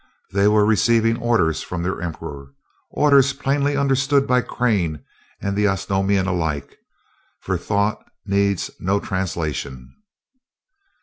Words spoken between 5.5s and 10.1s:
the Osnomian alike, for thought needs no translation.